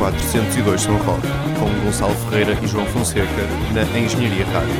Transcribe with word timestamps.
402 0.00 0.80
São 0.80 0.96
Roque, 0.96 1.26
com 1.58 1.84
Gonçalo 1.84 2.14
Ferreira 2.14 2.54
e 2.64 2.66
João 2.66 2.86
Fonseca 2.86 3.28
na 3.74 3.82
Engenharia 3.98 4.46
Rádio. 4.46 4.74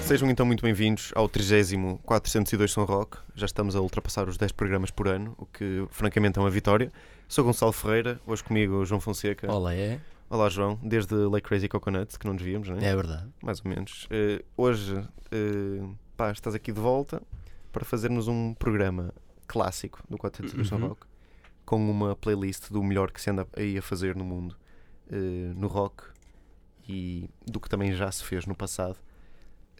Sejam 0.00 0.30
então 0.30 0.46
muito 0.46 0.62
bem-vindos 0.62 1.12
ao 1.14 1.28
30 1.28 1.98
402 2.04 2.72
São 2.72 2.86
Roque. 2.86 3.18
Já 3.34 3.44
estamos 3.44 3.76
a 3.76 3.82
ultrapassar 3.82 4.30
os 4.30 4.38
10 4.38 4.52
programas 4.52 4.90
por 4.90 5.08
ano, 5.08 5.34
o 5.36 5.44
que 5.44 5.86
francamente 5.90 6.38
é 6.38 6.42
uma 6.42 6.48
vitória. 6.48 6.90
Sou 7.28 7.44
Gonçalo 7.44 7.70
Ferreira, 7.72 8.18
hoje 8.26 8.42
comigo 8.42 8.82
João 8.86 8.98
Fonseca. 8.98 9.52
Olá, 9.52 9.74
é? 9.74 10.00
Olá 10.30 10.48
João, 10.48 10.80
desde 10.82 11.14
Lake 11.14 11.46
Crazy 11.46 11.68
Coconut, 11.68 12.18
que 12.18 12.24
não 12.24 12.32
nos 12.32 12.42
víamos, 12.42 12.70
não 12.70 12.78
é? 12.78 12.86
É 12.86 12.96
verdade. 12.96 13.28
Mais 13.42 13.60
ou 13.62 13.68
menos. 13.68 14.06
Uh, 14.06 14.42
hoje, 14.56 14.94
uh, 14.96 15.94
pá, 16.16 16.32
estás 16.32 16.54
aqui 16.54 16.72
de 16.72 16.80
volta 16.80 17.20
para 17.74 17.84
fazermos 17.84 18.28
um 18.28 18.54
programa 18.54 19.12
clássico 19.48 20.00
do 20.08 20.16
402 20.16 20.70
uhum. 20.70 20.88
Rock 20.88 21.06
com 21.64 21.90
uma 21.90 22.14
playlist 22.14 22.70
do 22.70 22.82
melhor 22.84 23.10
que 23.10 23.20
se 23.20 23.30
anda 23.30 23.46
aí 23.56 23.76
a 23.76 23.82
fazer 23.82 24.14
no 24.14 24.24
mundo 24.24 24.56
uh, 25.10 25.54
no 25.58 25.66
rock 25.66 26.04
e 26.88 27.28
do 27.44 27.58
que 27.58 27.68
também 27.68 27.92
já 27.92 28.10
se 28.12 28.22
fez 28.22 28.46
no 28.46 28.54
passado. 28.54 28.96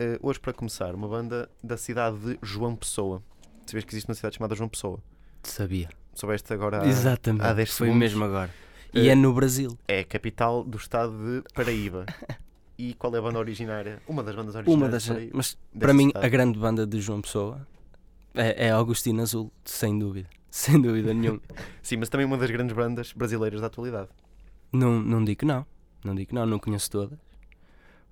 Uh, 0.01 0.19
hoje, 0.27 0.41
para 0.41 0.53
começar, 0.53 0.93
uma 0.95 1.07
banda 1.07 1.49
da 1.63 1.77
cidade 1.77 2.19
de 2.19 2.39
João 2.43 2.75
Pessoa. 2.75 3.23
Sabias 3.65 3.85
que 3.85 3.93
existe 3.93 4.09
uma 4.09 4.15
cidade 4.15 4.37
chamada 4.37 4.57
João 4.57 4.69
Pessoa? 4.69 4.99
Sabia. 5.45 5.89
Soubeste 6.15 6.53
agora 6.53 6.83
há, 6.83 6.87
Exatamente. 6.87 7.45
há 7.45 7.53
10 7.53 7.69
Foi 7.71 7.87
segundos. 7.87 8.01
mesmo 8.01 8.25
agora. 8.25 8.51
E 8.93 9.07
uh, 9.07 9.11
é 9.11 9.15
no 9.15 9.33
Brasil. 9.33 9.79
É 9.87 10.01
a 10.01 10.05
capital 10.05 10.65
do 10.65 10.79
estado 10.79 11.13
de 11.13 11.45
Paraíba. 11.53 12.07
e 12.77 12.95
qual 12.95 13.15
é 13.15 13.19
a 13.19 13.23
banda 13.23 13.39
originária? 13.39 14.03
Uma 14.09 14.25
das 14.25 14.35
bandas 14.35 14.55
originárias. 14.57 15.09
Uma 15.09 15.21
das. 15.21 15.31
Mas 15.33 15.59
para 15.79 15.93
mim, 15.93 16.09
cidade. 16.09 16.27
a 16.27 16.29
grande 16.29 16.59
banda 16.59 16.87
de 16.87 17.01
João 17.01 17.21
Pessoa 17.21 17.67
é, 18.35 18.67
é 18.67 18.71
Augustina 18.71 19.23
Azul, 19.23 19.53
sem 19.65 19.99
dúvida. 19.99 20.29
Sem 20.55 20.81
dúvida 20.81 21.13
nenhuma. 21.13 21.41
Sim, 21.83 21.97
mas 21.97 22.09
também 22.09 22.25
uma 22.25 22.39
das 22.39 22.49
grandes 22.49 22.77
bandas 22.77 23.13
brasileiras 23.13 23.61
da 23.61 23.67
atualidade. 23.67 24.09
Não, 24.73 25.01
não 25.03 25.25
digo 25.25 25.41
que 25.41 25.45
não. 25.45 25.67
Não 26.05 26.15
digo 26.15 26.29
que 26.29 26.35
não, 26.35 26.47
não 26.47 26.61
conheço 26.61 26.89
todas. 26.93 27.19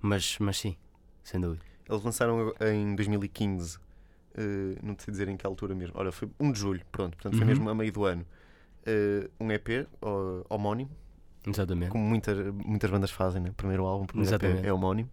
Mas, 0.01 0.37
mas 0.39 0.57
sim, 0.57 0.75
sem 1.23 1.39
dúvida. 1.39 1.63
Eles 1.89 2.03
lançaram 2.03 2.53
em 2.59 2.95
2015, 2.95 3.77
uh, 3.77 3.79
não 4.83 4.93
sei 4.99 5.11
dizer 5.11 5.29
em 5.29 5.37
que 5.37 5.47
altura 5.47 5.73
mesmo. 5.73 5.95
Olha, 5.97 6.11
foi 6.11 6.29
1 6.37 6.51
de 6.51 6.59
julho, 6.59 6.81
pronto, 6.91 7.15
portanto 7.15 7.33
foi 7.33 7.43
uhum. 7.43 7.47
mesmo 7.47 7.69
a 7.69 7.75
meio 7.75 7.93
do 7.93 8.03
ano. 8.03 8.25
Uh, 8.85 9.29
um 9.39 9.49
EP 9.49 9.87
uh, 10.01 10.45
homónimo. 10.49 10.91
Exatamente. 11.47 11.91
Como 11.91 12.03
muitas, 12.03 12.37
muitas 12.53 12.91
bandas 12.91 13.11
fazem, 13.11 13.41
né? 13.41 13.53
Primeiro 13.55 13.85
álbum, 13.85 14.05
primeiro 14.05 14.29
Exatamente. 14.29 14.59
EP 14.59 14.65
é 14.65 14.73
homónimo. 14.73 15.09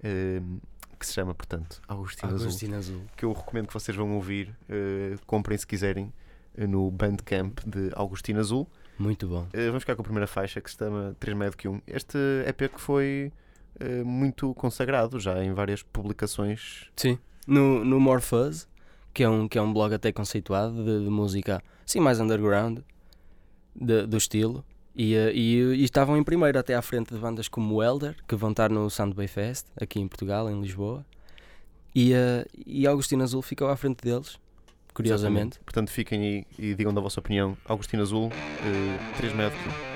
Uh, 0.00 0.60
que 0.98 1.06
se 1.06 1.12
chama, 1.12 1.34
portanto, 1.34 1.80
Agostinho, 1.86 2.34
Agostinho 2.34 2.76
Azul, 2.76 2.96
Azul, 2.96 3.06
Que 3.16 3.24
eu 3.24 3.32
recomendo 3.32 3.66
que 3.68 3.74
vocês 3.74 3.96
vão 3.96 4.14
ouvir. 4.14 4.54
Uh, 4.68 5.18
comprem 5.26 5.56
se 5.56 5.66
quiserem 5.66 6.12
no 6.56 6.90
Bandcamp 6.90 7.58
de 7.66 7.90
Agostinho 7.94 8.40
Azul. 8.40 8.68
Muito 8.98 9.28
bom. 9.28 9.42
Uh, 9.42 9.66
vamos 9.66 9.82
ficar 9.82 9.94
com 9.94 10.02
a 10.02 10.04
primeira 10.04 10.26
faixa 10.26 10.60
que 10.60 10.70
se 10.70 10.76
chama 10.76 11.16
3 11.20 11.36
Médio 11.36 11.58
que 11.58 11.68
1. 11.68 11.82
Este 11.86 12.18
EP 12.46 12.72
que 12.72 12.80
foi 12.80 13.32
muito 14.06 14.54
consagrado 14.54 15.20
já 15.20 15.44
em 15.44 15.52
várias 15.52 15.82
publicações. 15.82 16.86
Sim. 16.96 17.18
No, 17.46 17.84
no 17.84 18.00
More 18.00 18.22
Fuzz, 18.22 18.66
que 19.12 19.22
é 19.22 19.28
um, 19.28 19.46
que 19.46 19.58
é 19.58 19.62
um 19.62 19.70
blog 19.70 19.94
até 19.94 20.10
conceituado 20.10 20.82
de, 20.82 21.04
de 21.04 21.10
música 21.10 21.62
assim 21.86 22.00
mais 22.00 22.20
underground, 22.20 22.78
de, 23.74 24.06
do 24.06 24.16
estilo. 24.16 24.64
E, 24.96 25.14
e, 25.14 25.58
e, 25.74 25.84
estavam 25.84 26.16
em 26.16 26.24
primeiro 26.24 26.58
até 26.58 26.74
à 26.74 26.80
frente 26.80 27.12
de 27.12 27.20
bandas 27.20 27.48
como 27.48 27.82
Elder, 27.82 28.16
que 28.26 28.34
vão 28.34 28.50
estar 28.50 28.70
no 28.70 28.88
Soundway 28.88 29.28
Fest, 29.28 29.66
aqui 29.78 30.00
em 30.00 30.08
Portugal, 30.08 30.50
em 30.50 30.58
Lisboa. 30.60 31.04
E, 31.94 32.14
uh, 32.14 32.46
e 32.66 32.86
Augustino 32.86 33.22
Azul 33.22 33.42
ficou 33.42 33.68
à 33.68 33.76
frente 33.76 34.02
deles, 34.02 34.38
curiosamente. 34.94 35.58
Exatamente. 35.58 35.60
Portanto, 35.60 35.90
fiquem 35.90 36.20
aí 36.22 36.46
e 36.58 36.74
digam 36.74 36.94
da 36.94 37.00
vossa 37.00 37.20
opinião. 37.20 37.56
Augustino 37.66 38.02
Azul, 38.02 38.28
uh, 38.28 39.16
3 39.18 39.34
metros. 39.34 39.95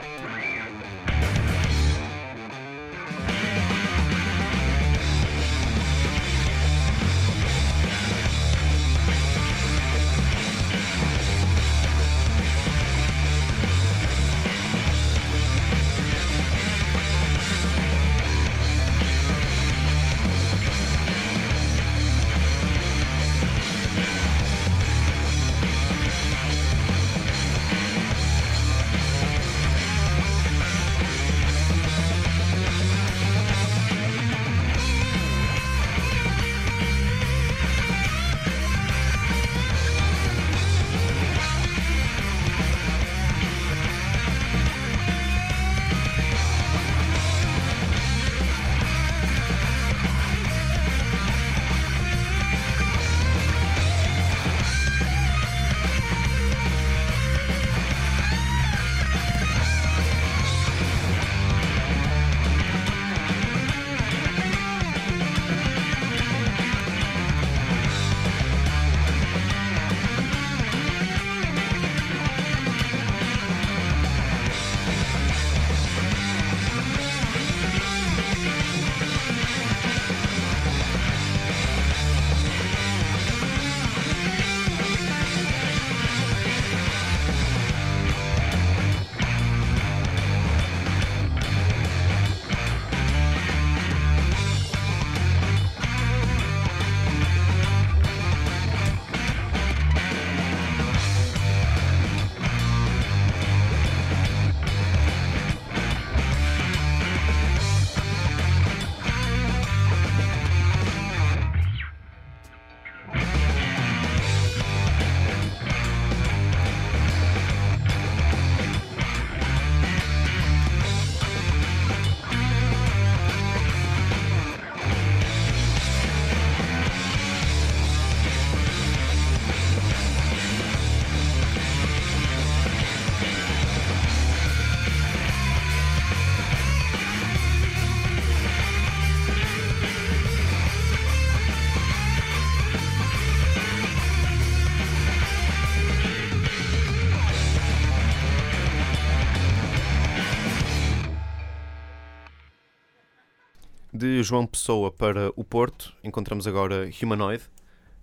De 154.01 154.23
João 154.23 154.47
Pessoa 154.47 154.91
para 154.91 155.31
o 155.37 155.45
Porto, 155.45 155.95
encontramos 156.03 156.47
agora 156.47 156.89
Humanoid, 157.03 157.43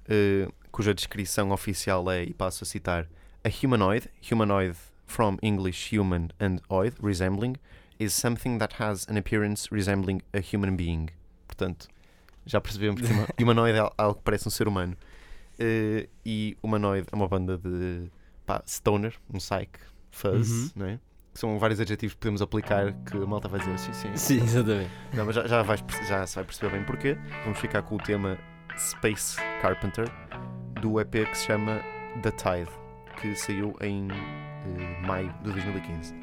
uh, 0.07 0.53
cuja 0.71 0.93
descrição 0.93 1.49
oficial 1.49 2.07
é, 2.11 2.23
e 2.23 2.35
passo 2.35 2.63
a 2.63 2.67
citar, 2.67 3.09
a 3.43 3.49
humanoid, 3.49 4.07
humanoid 4.31 4.77
from 5.07 5.37
English 5.41 5.97
human 5.97 6.29
and 6.39 6.57
oid, 6.69 6.93
resembling, 7.01 7.55
is 7.99 8.13
something 8.13 8.59
that 8.59 8.75
has 8.79 9.07
an 9.09 9.17
appearance 9.17 9.69
resembling 9.71 10.21
a 10.35 10.39
human 10.39 10.75
being. 10.75 11.07
Portanto, 11.47 11.87
já 12.45 12.61
percebemos 12.61 13.01
que 13.01 13.07
humanoid 13.43 13.75
é 13.75 13.91
algo 13.97 14.19
que 14.19 14.23
parece 14.23 14.47
um 14.47 14.51
ser 14.51 14.67
humano. 14.67 14.95
Eh, 15.57 16.07
e 16.23 16.55
Humanoid 16.61 17.07
é 17.11 17.15
uma 17.15 17.27
banda 17.27 17.57
de 17.57 18.11
pá, 18.45 18.61
stoner, 18.67 19.15
um 19.33 19.39
psych, 19.39 19.79
fuzz, 20.11 20.47
Uhum. 20.51 20.69
não 20.75 20.85
é? 20.85 20.99
São 21.37 21.59
vários 21.59 21.79
adjetivos 21.79 22.15
que 22.15 22.19
podemos 22.19 22.41
aplicar 22.41 22.93
que 23.05 23.15
a 23.15 23.25
malta 23.27 23.47
vai 23.47 23.59
dizer 23.59 23.77
sim, 23.77 23.93
sim. 23.93 24.17
Sim, 24.17 24.43
exatamente. 24.43 24.89
Não, 25.13 25.23
mas 25.23 25.35
já, 25.35 25.45
já, 25.45 25.61
vais, 25.61 25.83
já 26.07 26.25
se 26.25 26.35
vai 26.35 26.43
perceber 26.43 26.71
bem 26.71 26.83
porquê. 26.83 27.15
Vamos 27.43 27.59
ficar 27.59 27.83
com 27.83 27.93
o 27.93 27.99
tema 27.99 28.39
Space 28.75 29.37
Carpenter 29.61 30.09
do 30.81 30.99
EP 30.99 31.29
que 31.29 31.37
se 31.37 31.45
chama 31.45 31.79
The 32.23 32.31
Tide, 32.31 32.71
que 33.21 33.35
saiu 33.35 33.75
em 33.81 34.07
eh, 34.09 35.05
maio 35.05 35.31
de 35.43 35.51
2015. 35.51 36.15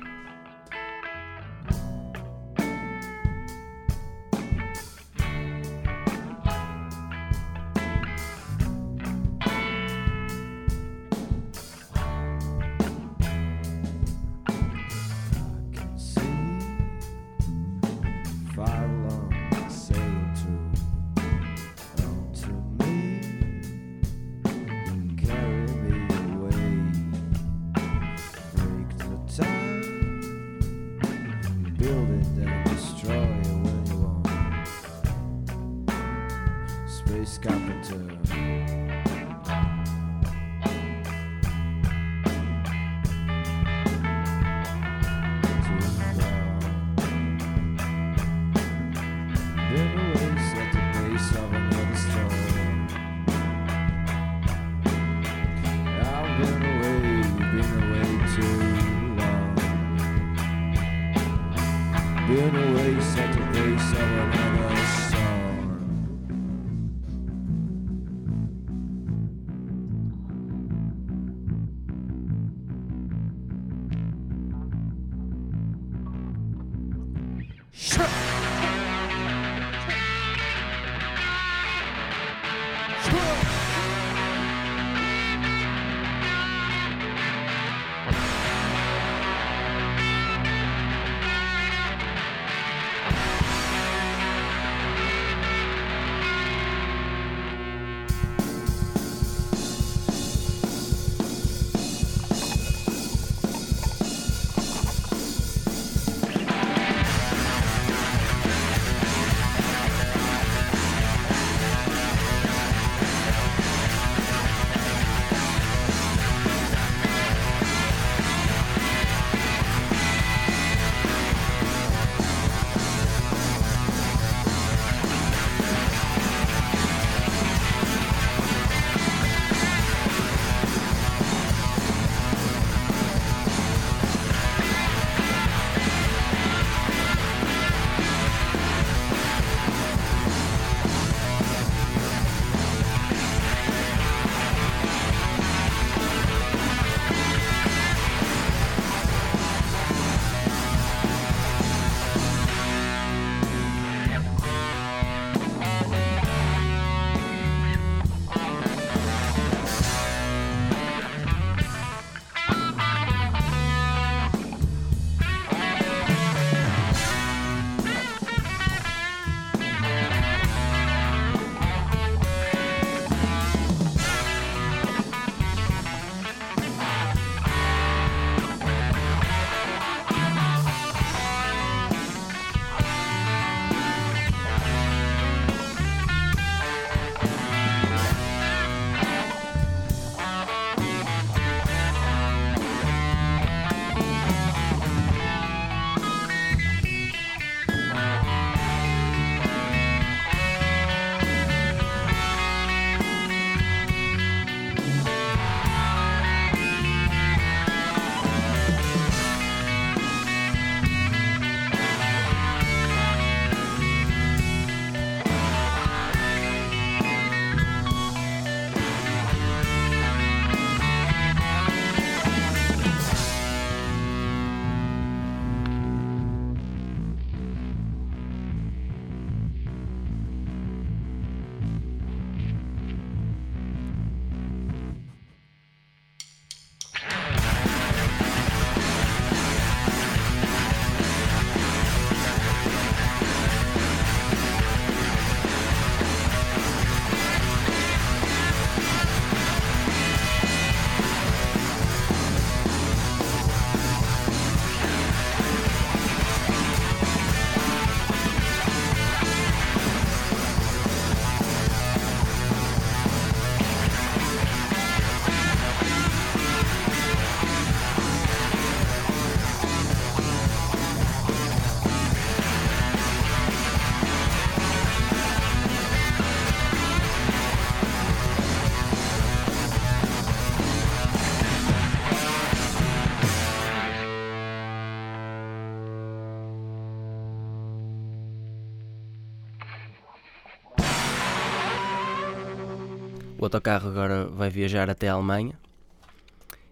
Autocarro 293.55 293.89
agora 293.89 294.27
vai 294.27 294.51
viajar 294.51 294.91
até 294.91 295.08
a 295.08 295.13
Alemanha 295.15 295.58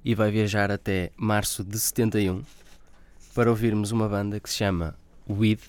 e 0.05 0.15
vai 0.15 0.31
viajar 0.31 0.71
até 0.71 1.11
março 1.17 1.62
de 1.62 1.79
71 1.79 2.43
para 3.35 3.49
ouvirmos 3.51 3.93
uma 3.93 4.09
banda 4.09 4.41
que 4.41 4.51
se 4.51 4.57
chama 4.57 4.97
Weed. 5.29 5.61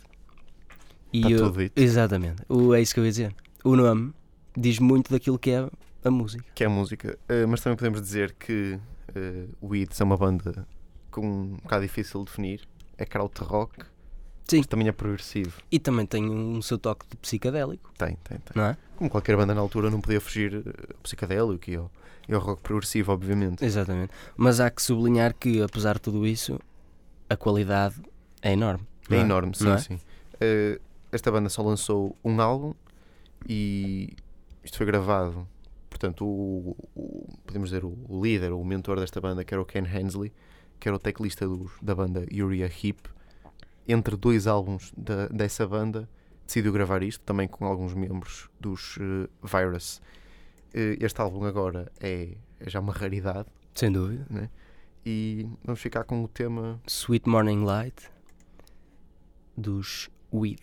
E 1.11 1.19
Está 1.21 1.29
o- 1.29 1.37
tudo 1.37 1.59
dito. 1.59 1.79
Exatamente, 1.79 2.43
o, 2.49 2.73
é 2.73 2.81
isso 2.81 2.93
que 2.93 2.99
eu 2.99 3.05
ia 3.05 3.11
dizer. 3.11 3.35
O 3.63 3.75
nome 3.75 4.11
diz 4.57 4.79
muito 4.79 5.11
daquilo 5.11 5.37
que 5.37 5.51
é 5.51 5.69
a 6.03 6.11
música. 6.11 6.43
Que 6.55 6.63
é 6.63 6.67
a 6.67 6.69
música. 6.69 7.17
Eh, 7.29 7.45
mas 7.45 7.61
também 7.61 7.77
podemos 7.77 8.01
dizer 8.01 8.33
que 8.33 8.79
Weeds 9.61 10.01
é 10.01 10.03
uma 10.03 10.17
banda 10.17 10.67
com 11.11 11.25
um 11.25 11.47
bocado 11.61 11.83
difícil 11.83 12.21
de 12.21 12.25
definir. 12.25 12.61
É 12.97 13.05
krautrock, 13.05 13.85
Sim. 14.47 14.57
mas 14.57 14.67
também 14.67 14.87
é 14.87 14.91
progressivo. 14.91 15.61
E 15.71 15.79
também 15.79 16.05
tem 16.05 16.29
um 16.29 16.61
seu 16.61 16.77
toque 16.77 17.05
de 17.09 17.15
psicadélico, 17.17 17.91
Tem, 17.97 18.17
tem, 18.23 18.37
tem. 18.39 18.53
não 18.55 18.65
é? 18.65 18.77
Como 18.95 19.09
qualquer 19.09 19.35
banda 19.37 19.53
na 19.55 19.61
altura 19.61 19.89
não 19.89 19.99
podia 20.01 20.19
fugir 20.21 20.53
eh, 20.55 20.93
ao 20.95 21.01
psicadélico 21.01 21.69
e 21.69 21.75
ao, 21.75 21.91
e 22.27 22.33
ao 22.33 22.41
rock 22.41 22.61
progressivo, 22.61 23.11
obviamente. 23.11 23.63
Exatamente. 23.63 24.11
Mas 24.37 24.59
há 24.59 24.69
que 24.69 24.81
sublinhar 24.81 25.33
que, 25.33 25.61
apesar 25.61 25.95
de 25.95 26.01
tudo 26.01 26.27
isso, 26.27 26.59
a 27.29 27.35
qualidade 27.35 27.95
é 28.41 28.51
enorme. 28.53 28.85
É 29.09 29.15
não 29.15 29.21
enorme, 29.21 29.55
sim, 29.55 29.69
é? 29.69 29.77
sim. 29.77 29.99
Eh, 30.39 30.79
esta 31.11 31.31
banda 31.31 31.47
só 31.49 31.61
lançou 31.61 32.15
um 32.23 32.39
álbum 32.41 32.73
e 33.47 34.15
isto 34.63 34.77
foi 34.77 34.85
gravado. 34.85 35.47
Portanto, 35.89 36.25
o, 36.25 36.75
o- 36.95 37.27
podemos 37.45 37.69
dizer 37.69 37.83
o, 37.85 37.97
o 38.09 38.21
líder, 38.23 38.51
o 38.51 38.63
mentor 38.63 38.99
desta 38.99 39.21
banda, 39.21 39.43
que 39.43 39.53
era 39.53 39.61
o 39.61 39.65
Ken 39.65 39.83
Hensley, 39.85 40.31
que 40.79 40.87
era 40.87 40.95
o 40.95 40.99
teclista 40.99 41.47
do- 41.47 41.71
da 41.81 41.93
banda 41.95 42.25
Uriah 42.31 42.71
Heep, 42.83 42.99
entre 43.87 44.15
dois 44.15 44.47
álbuns 44.47 44.91
da- 44.97 45.27
dessa 45.27 45.67
banda, 45.67 46.09
decidiu 46.45 46.71
gravar 46.73 47.03
isto, 47.03 47.21
também 47.23 47.47
com 47.47 47.65
alguns 47.65 47.93
membros 47.93 48.49
dos 48.59 48.97
eh, 48.99 49.27
Virus. 49.43 50.01
Eh, 50.73 50.97
este 50.99 51.19
álbum 51.21 51.43
agora 51.45 51.91
é, 51.99 52.35
é 52.59 52.69
já 52.69 52.79
uma 52.79 52.93
raridade 52.93 53.47
Sem 53.73 53.91
dúvida. 53.91 54.49
e 55.05 55.47
vamos 55.63 55.81
ficar 55.81 56.03
com 56.03 56.23
o 56.23 56.27
tema 56.27 56.79
Sweet 56.87 57.27
Morning 57.29 57.63
Light 57.63 58.09
dos 59.57 60.09
Weed. 60.33 60.59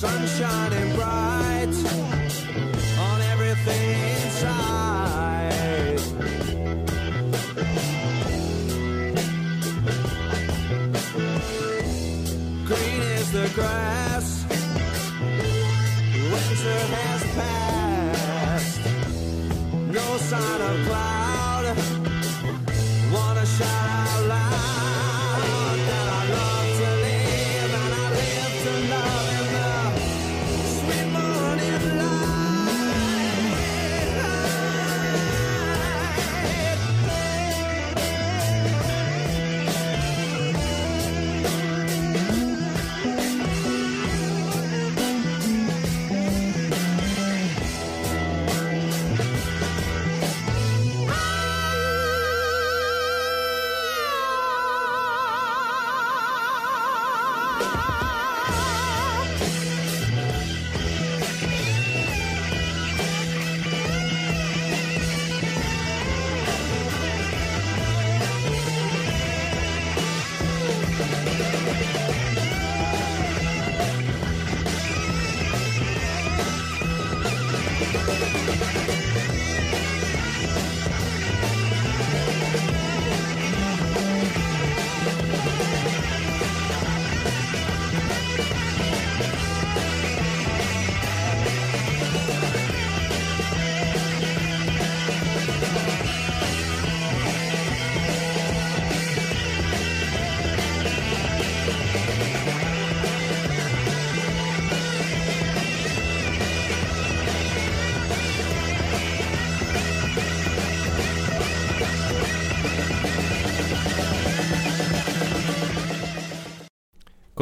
sun 0.00 0.26
shining 0.28 0.96
bright 0.96 1.68
on 3.06 3.20
everything 3.32 3.90
inside. 4.22 5.50
Green 12.64 13.02
is 13.18 13.30
the 13.30 13.50
grass, 13.54 14.46
winter 16.32 16.80
has 16.96 17.22
passed, 17.36 18.80
no 19.92 20.16
sign 20.16 20.60
of 20.62 20.86
clouds. 20.86 21.19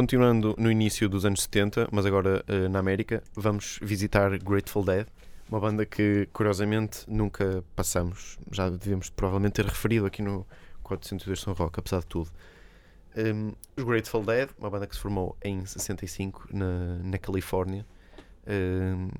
Continuando 0.08 0.54
no 0.56 0.72
início 0.72 1.06
dos 1.06 1.26
anos 1.26 1.42
70, 1.42 1.90
mas 1.92 2.06
agora 2.06 2.42
eh, 2.48 2.66
na 2.66 2.78
América, 2.78 3.22
vamos 3.34 3.78
visitar 3.82 4.38
Grateful 4.38 4.82
Dead, 4.82 5.06
uma 5.50 5.60
banda 5.60 5.84
que 5.84 6.26
curiosamente 6.32 7.00
nunca 7.06 7.62
passamos. 7.76 8.38
Já 8.50 8.70
devemos 8.70 9.10
provavelmente 9.10 9.52
ter 9.52 9.66
referido 9.66 10.06
aqui 10.06 10.22
no 10.22 10.46
402 10.82 11.38
São 11.38 11.52
Roque, 11.52 11.78
apesar 11.78 12.00
de 12.00 12.06
tudo. 12.06 12.30
Um, 13.18 13.52
os 13.76 13.84
Grateful 13.84 14.24
Dead, 14.24 14.48
uma 14.58 14.70
banda 14.70 14.86
que 14.86 14.94
se 14.94 15.02
formou 15.02 15.36
em 15.44 15.66
65 15.66 16.48
na, 16.54 17.00
na 17.04 17.18
Califórnia. 17.18 17.84
Um, 18.46 19.10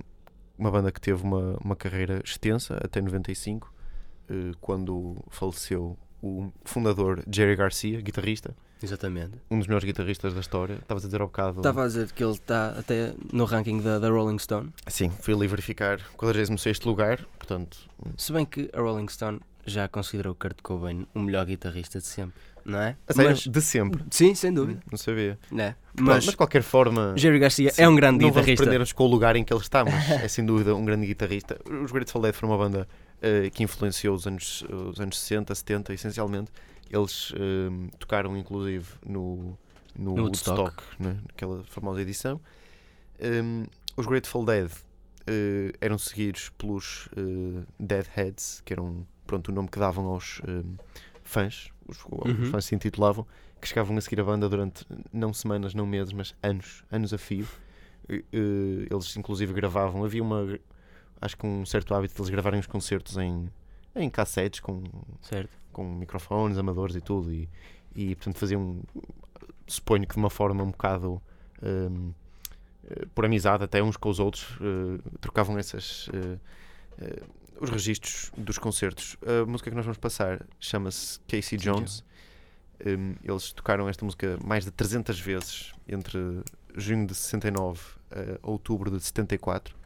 uma 0.57 0.71
banda 0.71 0.91
que 0.91 1.03
teve 1.03 1.23
uma, 1.23 1.59
uma 1.63 1.77
carreira 1.77 2.23
extensa 2.25 2.79
até 2.83 3.03
95, 3.03 3.71
eh, 4.31 4.53
quando 4.59 5.23
faleceu 5.29 5.99
o 6.23 6.51
fundador 6.65 7.23
Jerry 7.31 7.57
Garcia, 7.57 8.01
guitarrista, 8.01 8.57
Exatamente. 8.83 9.33
um 9.51 9.59
dos 9.59 9.67
melhores 9.67 9.85
guitarristas 9.85 10.35
da 10.35 10.41
história. 10.41 10.75
Estavas 10.75 11.05
a 11.05 11.09
dizer 11.09 11.21
ao 11.21 11.27
bocado. 11.29 11.59
Estava 11.59 11.85
a 11.85 11.87
dizer 11.87 12.13
que 12.13 12.23
ele 12.23 12.33
está 12.33 12.71
até 12.79 13.13
no 13.33 13.45
ranking 13.45 13.81
da, 13.81 13.99
da 13.99 14.09
Rolling 14.09 14.39
Stone. 14.39 14.73
Sim, 14.87 15.11
fui 15.21 15.35
ali 15.35 15.47
verificar 15.47 16.01
46 16.17 16.81
lugar, 16.83 17.19
portanto, 17.39 17.79
Se 18.17 18.33
bem 18.33 18.45
que 18.45 18.71
a 18.73 18.81
Rolling 18.81 19.09
Stone 19.09 19.41
já 19.67 19.87
considerou 19.89 20.35
Kurt 20.35 20.59
Cobain 20.63 21.07
o 21.15 21.19
melhor 21.21 21.45
guitarrista 21.45 21.99
de 21.99 22.07
sempre, 22.07 22.41
não 22.65 22.81
é? 22.81 22.97
sério, 23.11 23.31
Mas, 23.33 23.41
de 23.47 23.61
sempre. 23.61 24.03
sim, 24.11 24.35
sem 24.35 24.53
dúvida. 24.53 24.81
Não 24.91 24.97
sabia. 24.97 25.39
Né? 25.53 25.75
Mas, 26.01 26.25
de 26.25 26.37
qualquer 26.37 26.63
forma, 26.63 27.13
Jerry 27.17 27.39
Garcia 27.39 27.71
sim, 27.71 27.83
é 27.83 27.89
um 27.89 27.95
grande 27.95 28.23
não 28.23 28.31
guitarrista. 28.31 28.63
prender-nos 28.65 28.93
com 28.93 29.05
o 29.05 29.07
lugar 29.07 29.37
em 29.37 29.45
que 29.45 29.53
ele 29.53 29.61
está, 29.61 29.85
mas 29.85 30.09
é 30.25 30.29
sem 30.29 30.47
dúvida 30.47 30.75
um 30.75 30.85
grande 30.85 31.07
guitarrista. 31.07 31.59
Os 31.85 31.93
Grateful 31.93 32.23
Dead 32.23 32.33
foram 32.35 32.53
uma 32.53 32.59
banda 32.59 32.89
eh, 33.21 33.51
que 33.51 33.63
influenciou 33.63 34.15
os 34.15 34.27
anos, 34.27 34.65
os 34.71 34.99
anos 35.01 35.19
60, 35.19 35.55
70, 35.55 35.93
essencialmente. 35.93 36.51
Eles 36.91 37.33
eh, 37.37 37.91
tocaram 37.99 38.37
inclusive 38.37 38.87
no, 39.07 39.57
no, 39.97 40.15
No 40.17 40.23
Woodstock, 40.25 40.61
Woodstock. 40.61 41.03
né, 41.03 41.19
naquela 41.27 41.63
famosa 41.65 42.01
edição. 42.01 42.41
Um, 43.21 43.65
os 43.97 44.07
Grateful 44.07 44.45
Dead 44.45 44.71
eh, 45.27 45.73
eram 45.81 45.99
seguidos 45.99 46.51
pelos 46.51 47.09
eh, 47.17 47.65
Deadheads, 47.79 48.63
que 48.65 48.73
eram 48.73 49.07
pronto, 49.27 49.49
o 49.49 49.53
nome 49.53 49.69
que 49.69 49.79
davam 49.79 50.07
aos 50.07 50.41
eh, 50.47 50.63
fãs, 51.23 51.71
os, 51.87 52.03
Uhum. 52.05 52.43
os 52.43 52.49
fãs 52.49 52.65
se 52.65 52.75
intitulavam, 52.75 53.27
que 53.61 53.67
chegavam 53.69 53.97
a 53.97 54.01
seguir 54.01 54.21
a 54.21 54.25
banda 54.25 54.49
durante 54.49 54.87
não 55.13 55.33
semanas, 55.35 55.75
não 55.75 55.85
meses, 55.87 56.13
mas 56.13 56.35
anos, 56.43 56.85
anos 56.91 57.13
a 57.13 57.19
fio. 57.19 57.47
Eh, 58.09 58.23
eles 58.91 59.15
inclusive 59.17 59.53
gravavam, 59.53 60.05
havia 60.05 60.23
uma 60.23 60.59
acho 61.21 61.37
que 61.37 61.45
um 61.47 61.67
certo 61.67 61.93
hábito 61.95 62.15
de 62.15 62.21
eles 62.21 62.31
gravarem 62.31 62.61
os 62.61 62.67
concertos 62.67 63.17
em, 63.19 63.51
em 63.97 64.09
cassetes 64.09 64.61
com, 64.61 64.83
Certo. 65.21 65.51
Com 65.79 65.85
microfones, 65.85 66.59
amadores 66.59 66.97
e 66.97 67.01
tudo, 67.01 67.33
e, 67.33 67.49
e 67.95 68.17
portanto 68.17 68.37
faziam, 68.37 68.81
suponho 69.65 70.05
que 70.07 70.15
de 70.15 70.19
uma 70.19 70.29
forma 70.29 70.65
um 70.65 70.73
bocado 70.73 71.23
hum, 71.63 72.13
eh, 72.91 73.07
por 73.15 73.25
amizade 73.25 73.63
até 73.63 73.81
uns 73.81 73.97
com 73.97 74.09
os 74.09 74.19
outros, 74.19 74.59
eh, 74.61 75.01
trocavam 75.21 75.57
essas 75.57 76.09
eh, 76.13 76.39
eh, 77.01 77.23
os 77.61 77.71
registros 77.71 78.33
dos 78.37 78.59
concertos. 78.59 79.17
A 79.23 79.47
música 79.47 79.71
que 79.71 79.77
nós 79.77 79.85
vamos 79.85 79.99
passar 79.99 80.45
chama-se 80.59 81.21
Casey 81.29 81.59
Jones. 81.59 82.05
Hum, 82.85 83.15
eles 83.23 83.53
tocaram 83.53 83.89
esta 83.89 84.05
música 84.05 84.37
mais 84.45 84.65
de 84.65 84.71
300 84.73 85.19
vezes 85.21 85.73
entre 85.89 86.19
junho 86.77 87.07
de 87.07 87.15
69 87.15 87.81
a 88.43 88.49
outubro 88.49 88.91
de 88.91 89.01
74. 89.01 89.77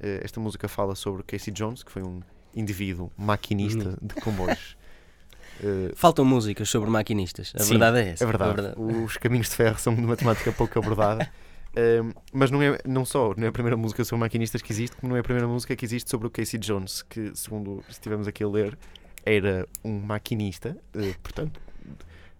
Eh, 0.00 0.20
esta 0.24 0.40
música 0.40 0.66
fala 0.66 0.94
sobre 0.94 1.22
Casey 1.22 1.52
Jones, 1.52 1.82
que 1.82 1.92
foi 1.92 2.02
um 2.02 2.20
indivíduo 2.54 3.12
maquinista 3.16 3.96
de 4.00 4.14
comboios. 4.16 4.76
Eh, 5.62 5.92
Faltam 5.94 6.24
músicas 6.24 6.68
sobre 6.70 6.88
maquinistas. 6.90 7.52
A 7.54 7.60
Sim, 7.62 7.70
verdade 7.78 7.98
é 7.98 8.08
essa. 8.12 8.24
é 8.24 8.26
verdade. 8.26 8.74
Os 8.80 9.16
caminhos 9.16 9.48
de 9.50 9.54
ferro 9.56 9.78
são 9.78 9.94
de 9.94 10.00
uma 10.04 10.16
temática 10.16 10.52
pouco 10.52 10.78
abordada. 10.78 11.30
Um, 11.72 12.10
mas 12.32 12.50
não 12.50 12.60
é 12.60 12.78
não 12.84 13.04
só, 13.04 13.32
não 13.36 13.44
é 13.44 13.46
a 13.46 13.52
primeira 13.52 13.76
música 13.76 14.04
sobre 14.04 14.18
maquinistas 14.18 14.60
que 14.60 14.72
existe, 14.72 14.96
como 14.96 15.10
não 15.10 15.16
é 15.16 15.20
a 15.20 15.22
primeira 15.22 15.46
música 15.46 15.76
que 15.76 15.84
existe 15.84 16.10
sobre 16.10 16.26
o 16.26 16.30
Casey 16.30 16.58
Jones, 16.58 17.00
que, 17.02 17.30
segundo 17.32 17.84
estivemos 17.88 18.26
aqui 18.26 18.42
a 18.42 18.48
ler, 18.48 18.76
era 19.24 19.68
um 19.84 20.00
maquinista, 20.00 20.76
eh, 20.92 21.14
portanto, 21.22 21.60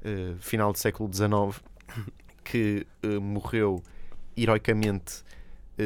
eh, 0.04 0.35
final 0.40 0.72
do 0.72 0.78
século 0.78 1.09
XIX, 1.14 1.62
que 2.42 2.85
morreu 3.22 3.80
heroicamente 4.37 5.22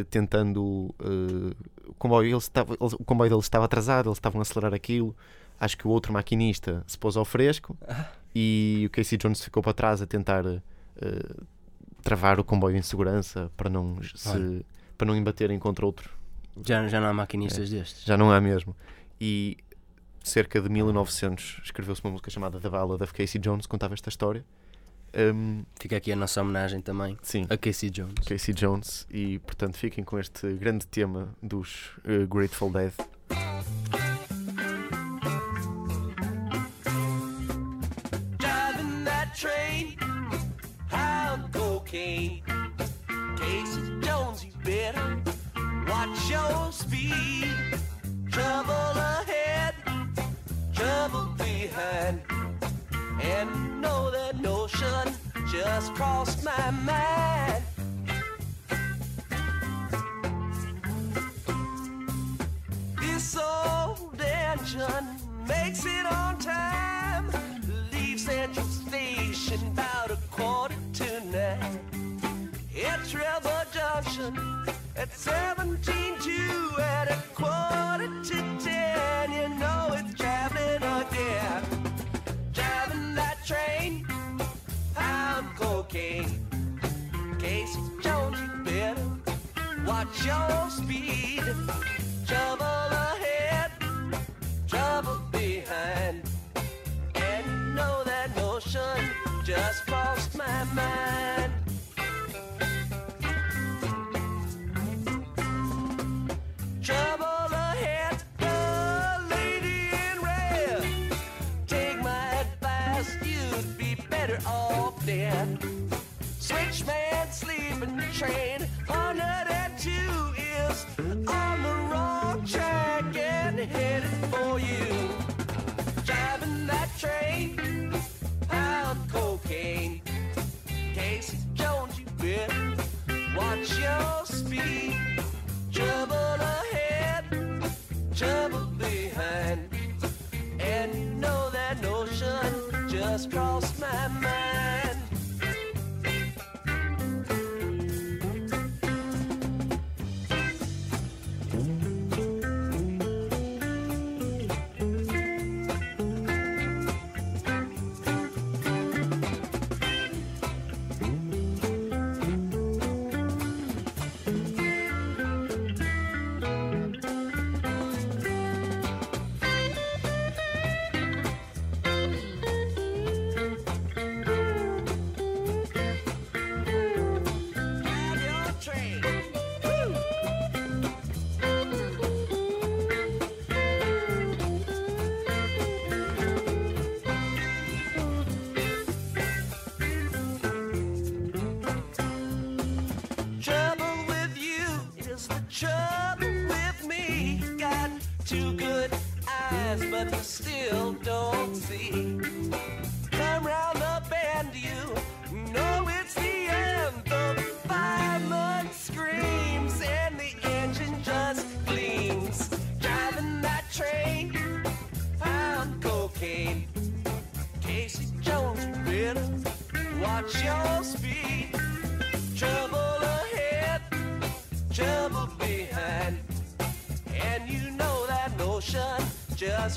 tentando. 0.09 0.63
o, 0.65 0.95
comboio, 1.99 2.29
ele 2.31 2.37
estava, 2.39 2.73
ele- 2.73 2.97
o 2.99 3.05
comboio 3.05 3.29
dele 3.29 3.41
estava 3.43 3.67
atrasado, 3.67 4.09
eles 4.09 4.17
estavam 4.17 4.41
a 4.41 4.43
acelerar 4.43 4.73
aquilo. 4.73 5.15
Acho 5.65 5.79
que 5.79 5.87
o 5.87 5.91
outro 5.91 6.13
maquinista 6.13 6.85
se 6.87 6.99
pôs 6.99 7.17
ao 7.17 7.25
fresco 7.25 7.77
e 8.35 8.85
o 8.87 8.91
Casey 8.91 9.17
Jones 9.17 9.43
ficou 9.43 9.63
para 9.63 9.73
trás 9.73 10.03
a 10.03 10.07
tentar 10.07 10.45
eh, 10.47 10.63
travar 12.03 12.39
o 12.39 12.45
comboio 12.45 12.77
em 12.77 12.83
segurança 12.83 13.51
para 13.57 13.71
não, 13.71 13.97
se, 14.15 14.29
Olha. 14.29 14.63
para 14.99 15.07
não 15.07 15.17
embaterem 15.17 15.59
contra 15.59 15.87
outro. 15.87 16.11
Já, 16.65 16.87
já 16.87 17.01
não 17.01 17.09
há 17.09 17.15
maquinistas 17.15 17.71
destes. 17.71 18.05
Já 18.05 18.17
não 18.17 18.31
há 18.31 18.41
mesmo. 18.41 18.77
E 19.19 19.57
cerca 20.23 20.61
de 20.61 20.69
1900 20.69 21.61
escreveu-se 21.65 22.03
uma 22.05 22.11
música 22.11 22.31
chamada 22.31 22.61
The 22.61 22.69
Ballad 22.69 23.03
of 23.03 23.13
Casey 23.13 23.41
Jones, 23.41 23.67
contava 23.67 23.95
esta 23.95 24.11
história. 24.11 24.45
Um, 25.17 25.65
Fica 25.81 25.97
aqui 25.97 26.11
a 26.11 26.17
nossa 26.17 26.43
homenagem 26.43 26.81
também 26.81 27.17
sim, 27.23 27.47
a 27.49 27.57
Casey 27.57 27.89
Jones. 27.89 28.15
Casey 28.27 28.53
Jones. 28.53 29.07
E 29.11 29.39
portanto 29.41 29.77
fiquem 29.77 30.03
com 30.03 30.19
este 30.19 30.53
grande 30.55 30.87
tema 30.87 31.35
dos 31.43 31.93
eh, 32.05 32.27
Grateful 32.27 32.71
Dead. 32.71 32.93
just 55.77 55.95
crossed 55.97 56.45
my 56.45 56.71
mind. 56.71 57.65
This 63.01 63.37
old 63.37 64.21
engine 64.21 65.07
makes 65.49 65.85
it 65.85 66.07
on 66.07 66.39
time. 66.39 67.29
Leaves 67.93 68.25
Central 68.25 68.67
Station 68.67 69.61
about 69.73 70.13
a 70.13 70.19
quarter 70.31 70.77
to 70.93 71.21
nine. 71.33 72.51
Hits 72.69 73.13
River 73.13 73.67
Junction 73.73 74.39
at 74.97 75.13
seven. 75.13 75.54
show. 90.25 90.64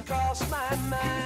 Cross 0.05 0.49
my 0.51 0.75
mind. 0.89 1.16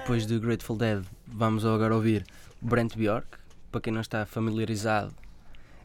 depois 0.00 0.24
do 0.24 0.40
Grateful 0.40 0.76
Dead, 0.76 1.04
vamos 1.26 1.64
agora 1.64 1.94
ouvir 1.94 2.24
Brent 2.60 2.96
Bjork. 2.96 3.38
Para 3.70 3.82
quem 3.82 3.92
não 3.92 4.00
está 4.00 4.24
familiarizado, 4.24 5.14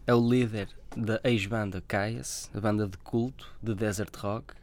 é 0.07 0.15
o 0.15 0.29
líder 0.29 0.69
da 0.95 1.19
ex-banda 1.23 1.83
Caias, 1.85 2.49
a 2.55 2.59
banda 2.59 2.87
de 2.87 2.97
culto 2.99 3.53
de 3.61 3.75
desert 3.75 4.15
rock. 4.15 4.53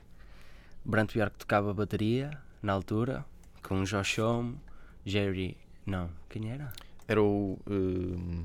Brent 0.85 1.13
Bjork 1.13 1.37
tocava 1.37 1.73
bateria 1.75 2.31
na 2.63 2.73
altura, 2.73 3.25
com 3.63 3.85
Josh 3.85 4.19
Homme, 4.19 4.57
Jerry. 5.05 5.57
Não, 5.85 6.09
quem 6.31 6.51
era? 6.51 6.73
Era 7.07 7.23
o. 7.23 7.59
Uh, 7.67 8.43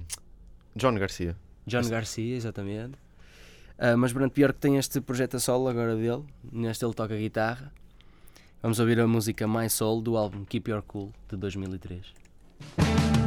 John 0.75 0.95
Garcia. 0.95 1.35
John 1.65 1.79
Esse... 1.79 1.89
Garcia, 1.89 2.35
exatamente. 2.35 2.97
Uh, 3.79 3.97
mas 3.97 4.11
Brent 4.11 4.33
Bjork 4.33 4.59
tem 4.59 4.77
este 4.77 4.99
projeto 4.99 5.37
a 5.37 5.39
solo 5.39 5.69
agora 5.69 5.95
dele. 5.95 6.25
Neste 6.51 6.85
ele 6.85 6.93
toca 6.93 7.15
guitarra. 7.15 7.71
Vamos 8.61 8.79
ouvir 8.79 8.99
a 8.99 9.07
música 9.07 9.47
My 9.47 9.69
Soul 9.69 10.01
do 10.01 10.17
álbum 10.17 10.43
Keep 10.43 10.71
Your 10.71 10.81
Cool 10.81 11.13
de 11.29 11.37
2003. 11.37 13.26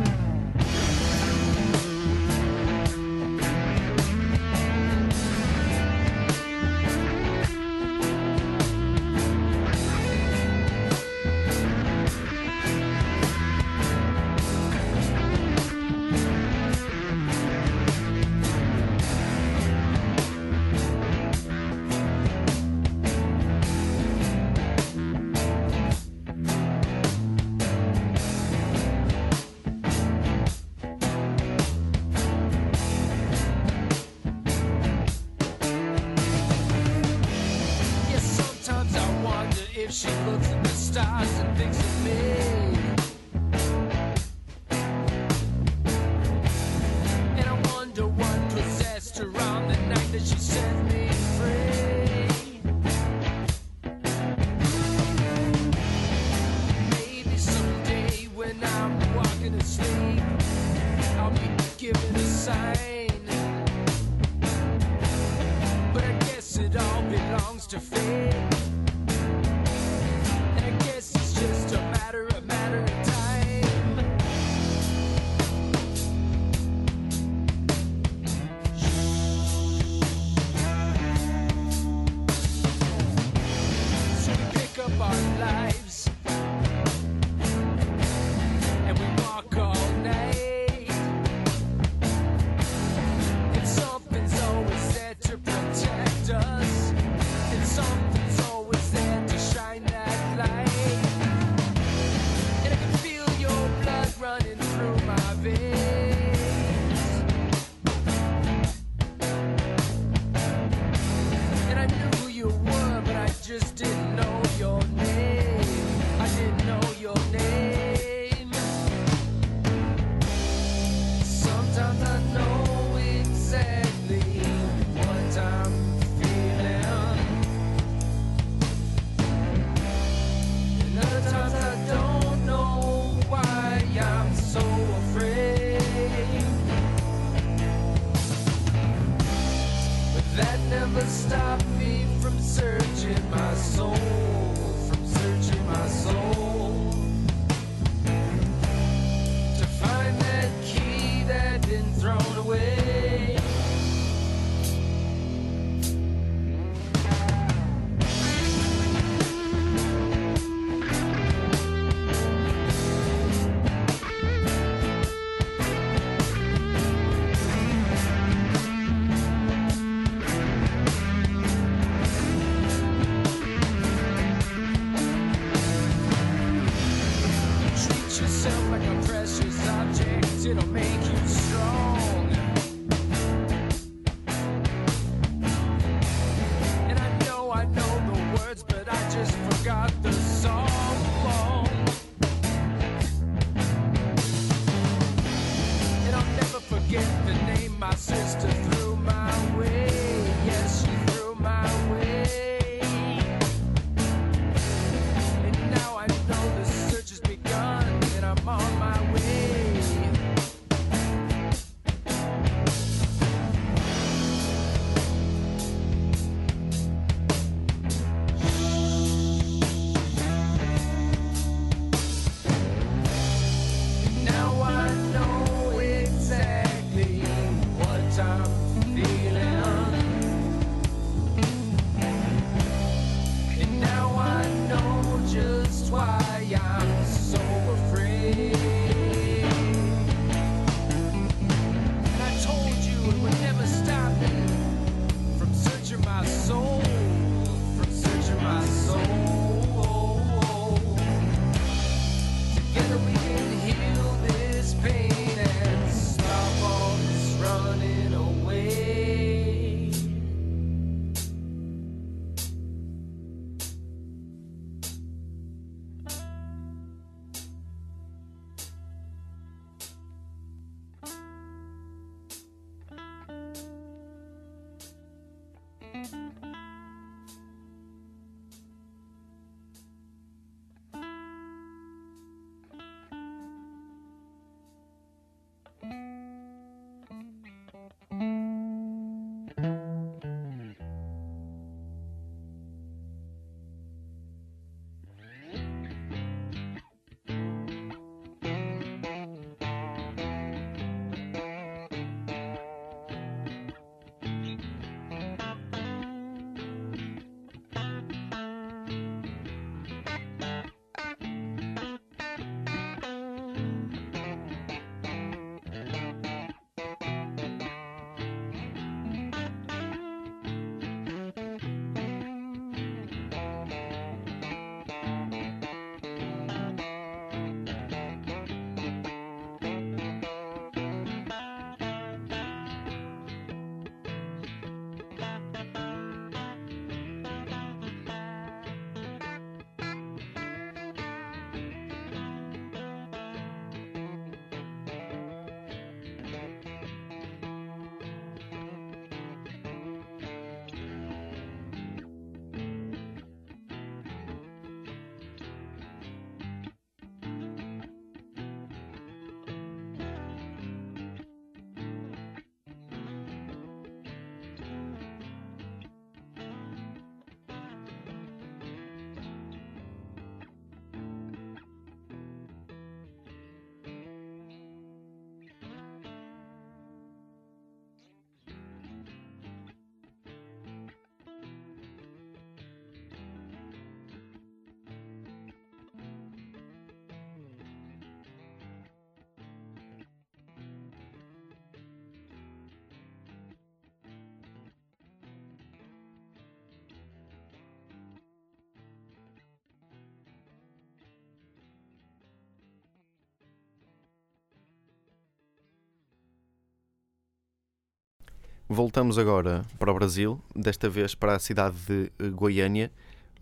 Voltamos 408.70 409.18
agora 409.18 409.64
para 409.80 409.90
o 409.90 409.94
Brasil, 409.94 410.40
desta 410.54 410.88
vez 410.88 411.12
para 411.12 411.34
a 411.34 411.40
cidade 411.40 411.76
de 411.86 412.12
eh, 412.20 412.28
Goiânia, 412.28 412.92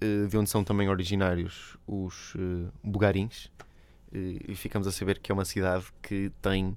eh, 0.00 0.26
de 0.26 0.38
onde 0.38 0.48
são 0.48 0.64
também 0.64 0.88
originários 0.88 1.76
os 1.86 2.34
eh, 2.34 2.70
bugarins. 2.82 3.50
E 4.10 4.54
ficamos 4.54 4.88
a 4.88 4.90
saber 4.90 5.18
que 5.18 5.30
é 5.30 5.34
uma 5.34 5.44
cidade 5.44 5.84
que 6.00 6.32
tem 6.40 6.74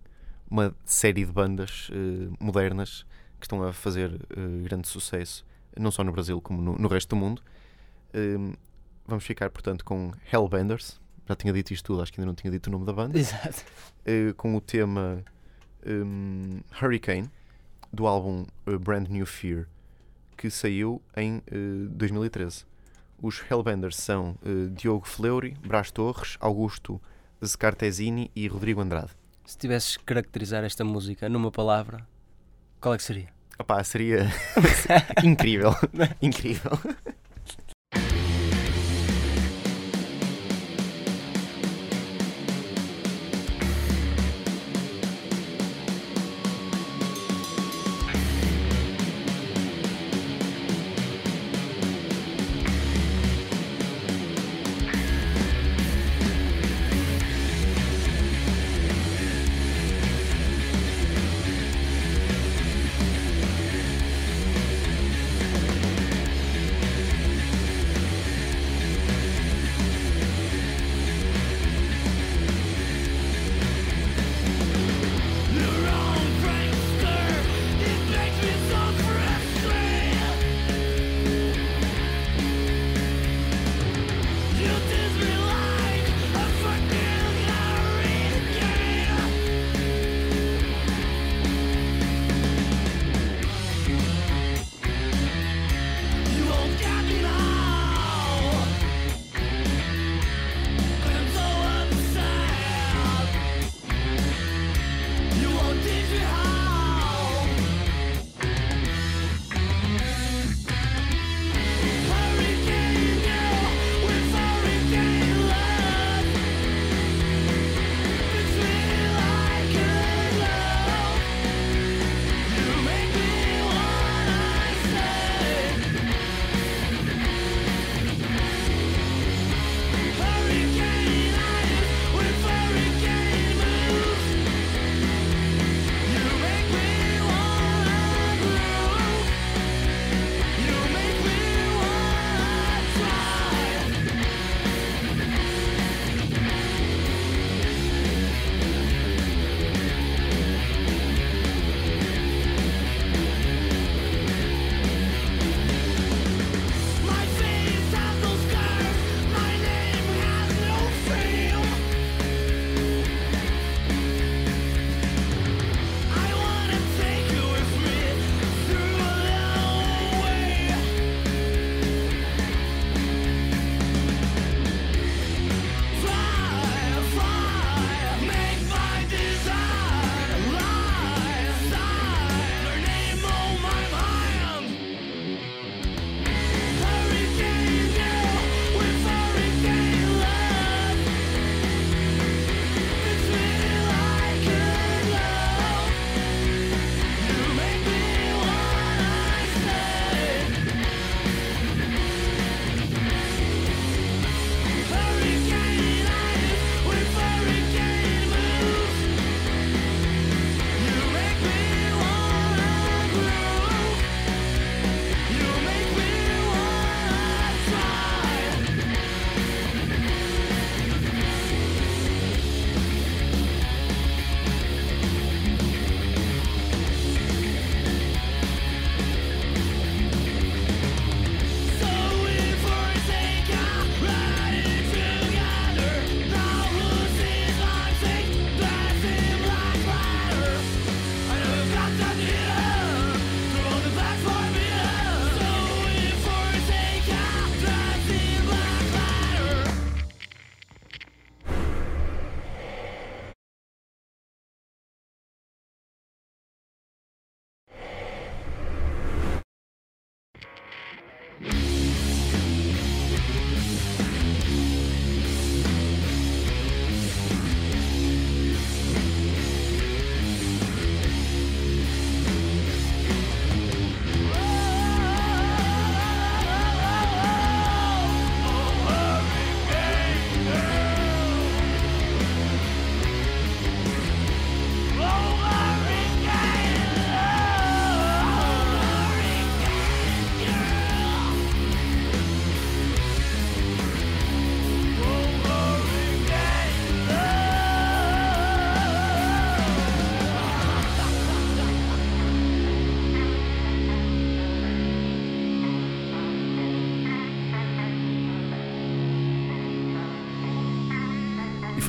uma 0.49 0.75
série 0.83 1.23
de 1.23 1.31
bandas 1.31 1.89
modernas 2.37 3.05
que 3.39 3.45
estão 3.45 3.63
a 3.63 3.71
fazer 3.71 4.19
grande 4.65 4.89
sucesso, 4.89 5.45
não 5.79 5.91
só 5.91 6.03
no 6.03 6.11
Brasil 6.11 6.41
como 6.41 6.61
no, 6.61 6.87
resto 6.89 7.11
do 7.11 7.15
mundo. 7.15 7.41
Eh, 8.13 8.35
vamos 9.07 9.23
ficar, 9.23 9.49
portanto, 9.49 9.85
com 9.85 10.11
Hellbenders. 10.29 10.99
Já 11.25 11.33
tinha 11.37 11.53
dito 11.53 11.73
isto 11.73 11.85
tudo, 11.85 12.01
acho 12.01 12.11
que 12.11 12.19
ainda 12.19 12.27
não 12.27 12.35
tinha 12.35 12.51
dito 12.51 12.67
o 12.67 12.69
nome 12.69 12.85
da 12.85 12.91
banda. 12.91 13.17
Exato. 13.17 13.63
com 14.35 14.53
o 14.53 14.59
tema 14.59 15.23
hum, 15.87 16.59
Hurricane 16.81 17.31
do 17.91 18.08
álbum 18.08 18.45
eh, 18.65 18.77
Brand 18.77 19.08
New 19.08 19.25
Fear 19.25 19.67
que 20.41 20.49
saiu 20.49 20.99
em 21.15 21.43
eh, 21.45 21.88
2013. 21.91 22.65
Os 23.21 23.43
Hellbenders 23.47 23.95
são 23.95 24.36
eh, 24.43 24.69
Diogo 24.71 25.08
Fleury, 25.08 25.56
Brás 25.63 25.91
Torres, 25.91 26.36
Augusto 26.39 26.99
Scartesini 27.45 28.32
e 28.36 28.47
Rodrigo 28.47 28.82
Andrade. 28.82 29.12
Se 29.45 29.56
tivesses 29.56 29.97
que 29.97 30.04
caracterizar 30.04 30.63
esta 30.63 30.84
música 30.84 31.30
numa 31.30 31.51
palavra, 31.51 32.08
qual 32.80 32.95
é 32.95 32.97
que 32.97 33.04
seria? 33.04 33.30
Opá, 33.60 33.84
seria 33.84 34.25
incrível. 35.23 35.75
incrível. 36.19 36.71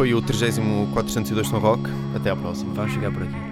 Foi 0.03 0.15
o 0.15 0.21
3402 0.21 1.49
Tom 1.49 1.59
Rock. 1.61 1.89
Até 2.17 2.31
à 2.31 2.35
próxima. 2.35 2.75
Vamos 2.75 2.93
chegar 2.93 3.13
por 3.13 3.23
aqui. 3.23 3.52